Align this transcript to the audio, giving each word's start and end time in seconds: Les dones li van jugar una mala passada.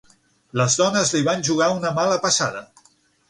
Les 0.61 0.77
dones 0.79 1.11
li 1.17 1.21
van 1.27 1.45
jugar 1.51 1.69
una 1.75 1.91
mala 1.99 2.17
passada. 2.27 2.65